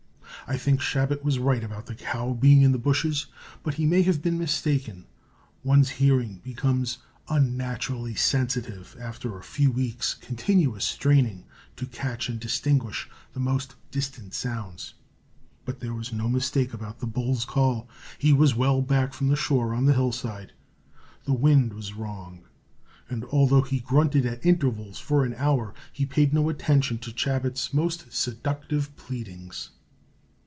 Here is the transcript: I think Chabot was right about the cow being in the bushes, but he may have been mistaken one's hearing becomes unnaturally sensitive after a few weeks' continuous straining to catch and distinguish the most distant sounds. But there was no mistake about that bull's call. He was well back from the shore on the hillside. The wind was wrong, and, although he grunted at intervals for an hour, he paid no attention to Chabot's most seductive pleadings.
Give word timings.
I 0.47 0.57
think 0.57 0.81
Chabot 0.81 1.23
was 1.23 1.39
right 1.39 1.63
about 1.63 1.85
the 1.85 1.95
cow 1.95 2.33
being 2.33 2.61
in 2.61 2.73
the 2.73 2.77
bushes, 2.77 3.27
but 3.63 3.75
he 3.75 3.85
may 3.85 4.01
have 4.01 4.21
been 4.21 4.37
mistaken 4.37 5.05
one's 5.63 5.91
hearing 5.91 6.41
becomes 6.43 6.97
unnaturally 7.29 8.15
sensitive 8.15 8.97
after 8.99 9.37
a 9.37 9.43
few 9.43 9.71
weeks' 9.71 10.15
continuous 10.15 10.83
straining 10.83 11.45
to 11.77 11.85
catch 11.87 12.27
and 12.27 12.37
distinguish 12.37 13.07
the 13.31 13.39
most 13.39 13.75
distant 13.91 14.33
sounds. 14.33 14.95
But 15.63 15.79
there 15.79 15.93
was 15.93 16.11
no 16.11 16.27
mistake 16.27 16.73
about 16.73 16.99
that 16.99 17.13
bull's 17.13 17.45
call. 17.45 17.87
He 18.17 18.33
was 18.33 18.53
well 18.53 18.81
back 18.81 19.13
from 19.13 19.29
the 19.29 19.37
shore 19.37 19.73
on 19.73 19.85
the 19.85 19.93
hillside. 19.93 20.51
The 21.23 21.33
wind 21.33 21.71
was 21.71 21.93
wrong, 21.93 22.43
and, 23.07 23.23
although 23.25 23.61
he 23.61 23.79
grunted 23.79 24.25
at 24.25 24.45
intervals 24.45 24.99
for 24.99 25.23
an 25.23 25.33
hour, 25.35 25.73
he 25.93 26.05
paid 26.05 26.33
no 26.33 26.49
attention 26.49 26.97
to 26.97 27.13
Chabot's 27.17 27.73
most 27.73 28.11
seductive 28.11 28.93
pleadings. 28.97 29.69